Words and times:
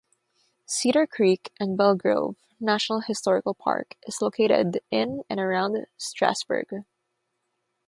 Cedar 0.65 1.05
Creek 1.05 1.51
and 1.59 1.77
Belle 1.77 1.93
Grove 1.93 2.35
National 2.59 3.01
Historical 3.01 3.53
Park 3.53 3.97
is 4.07 4.19
located 4.19 4.79
in 4.89 5.21
and 5.29 5.39
around 5.39 5.77
Strasburg. 5.95 6.69